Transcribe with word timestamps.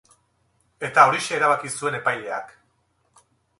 Eta 0.89 1.03
horixe 1.09 1.37
erabaki 1.37 1.71
zuen 1.75 1.99
epaileak. 1.99 2.53